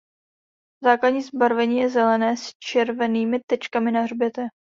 Základní 0.83 1.21
zbarvení 1.21 1.77
je 1.77 1.89
zelené 1.89 2.37
s 2.37 2.49
červenými 2.59 3.39
tečkami 3.47 3.91
na 3.91 4.01
hřbetě. 4.01 4.41